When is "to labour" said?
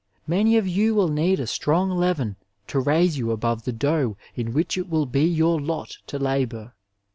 6.07-6.73